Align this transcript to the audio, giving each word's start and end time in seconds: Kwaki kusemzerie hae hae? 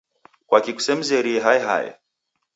Kwaki 0.47 0.71
kusemzerie 0.77 1.39
hae 1.49 1.61
hae? 1.69 1.89